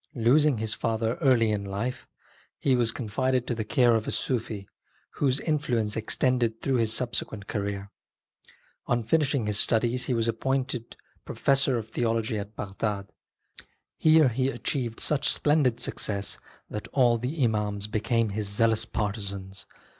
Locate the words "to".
3.45-3.53